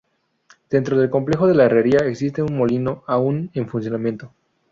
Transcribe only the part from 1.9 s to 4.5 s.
existe un molino aún en funcionamiento.